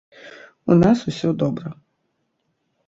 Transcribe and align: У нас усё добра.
У 0.75 0.79
нас 0.83 0.97
усё 1.11 1.29
добра. 1.45 1.69